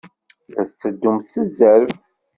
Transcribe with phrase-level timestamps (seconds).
[0.53, 1.91] La tetteddumt s zzerb.